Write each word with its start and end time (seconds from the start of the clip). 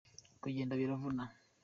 Kugenda 0.41 0.79
biravuna. 0.81 1.25